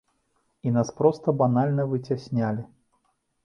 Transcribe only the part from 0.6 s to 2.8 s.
І нас проста банальна выцяснялі.